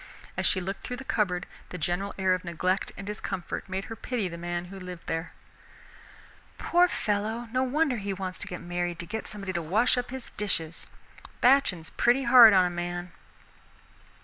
As 0.35 0.47
she 0.47 0.59
looked 0.59 0.81
through 0.81 0.95
the 0.97 1.03
cupboard, 1.03 1.45
the 1.69 1.77
general 1.77 2.15
air 2.17 2.33
of 2.33 2.43
neglect 2.43 2.91
and 2.97 3.05
discomfort 3.05 3.69
made 3.69 3.85
her 3.85 3.95
pity 3.95 4.27
the 4.27 4.35
man 4.35 4.65
who 4.65 4.79
lived 4.79 5.05
there. 5.05 5.31
"Poor 6.57 6.87
fellow, 6.87 7.47
no 7.51 7.61
wonder 7.61 7.97
he 7.97 8.11
wants 8.11 8.39
to 8.39 8.47
get 8.47 8.61
married 8.61 8.97
to 8.97 9.05
get 9.05 9.27
somebody 9.27 9.53
to 9.53 9.61
wash 9.61 9.99
up 9.99 10.09
his 10.09 10.31
dishes. 10.37 10.87
Batchin's 11.39 11.91
pretty 11.91 12.23
hard 12.23 12.51
on 12.51 12.65
a 12.65 12.69
man." 12.71 13.11